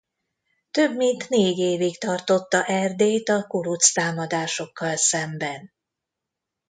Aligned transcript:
Több 0.71 0.95
mint 0.95 1.29
négy 1.29 1.57
évig 1.57 1.97
tartotta 1.97 2.65
Erdélyt 2.65 3.29
a 3.29 3.43
kuruc 3.47 3.91
támadásokkal 3.91 4.95
szemben. 4.95 5.71